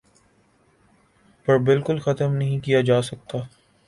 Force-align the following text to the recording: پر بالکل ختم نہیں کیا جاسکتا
پر 1.47 1.57
بالکل 1.59 1.99
ختم 1.99 2.33
نہیں 2.33 2.59
کیا 2.59 2.81
جاسکتا 2.81 3.37